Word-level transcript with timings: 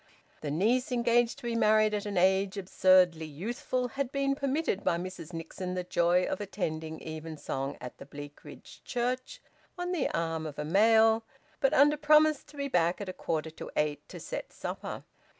The 0.41 0.49
niece, 0.49 0.91
engaged 0.91 1.37
to 1.37 1.43
be 1.43 1.55
married 1.55 1.93
at 1.93 2.07
an 2.07 2.17
age 2.17 2.57
absurdly 2.57 3.27
youthful, 3.27 3.89
had 3.89 4.11
been 4.11 4.33
permitted 4.33 4.83
by 4.83 4.97
Mrs 4.97 5.31
Nixon 5.31 5.75
the 5.75 5.83
joy 5.83 6.23
of 6.25 6.41
attending 6.41 6.99
evensong 7.05 7.77
at 7.79 7.99
the 7.99 8.07
Bleakridge 8.07 8.81
Church 8.83 9.43
on 9.77 9.91
the 9.91 10.09
arm 10.09 10.47
of 10.47 10.57
a 10.57 10.65
male, 10.65 11.23
but 11.59 11.75
under 11.75 11.97
promise 11.97 12.43
to 12.45 12.57
be 12.57 12.67
back 12.67 12.99
at 12.99 13.09
a 13.09 13.13
quarter 13.13 13.51
to 13.51 13.69
eight 13.77 14.01
to 14.09 14.19
set 14.19 14.51
supper. 14.51 15.03